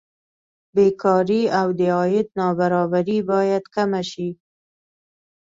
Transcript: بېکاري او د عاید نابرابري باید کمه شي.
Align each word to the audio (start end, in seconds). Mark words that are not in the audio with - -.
بېکاري 0.75 1.41
او 1.59 1.67
د 1.79 1.81
عاید 1.95 2.27
نابرابري 2.39 3.19
باید 3.31 3.63
کمه 3.75 4.01
شي. 4.11 4.29